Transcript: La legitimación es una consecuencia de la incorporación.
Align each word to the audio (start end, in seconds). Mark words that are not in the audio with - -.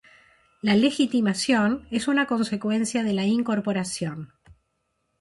La 0.63 0.73
legitimación 0.75 1.85
es 1.91 2.07
una 2.07 2.25
consecuencia 2.25 3.03
de 3.03 3.13
la 3.13 3.25
incorporación. 3.25 4.33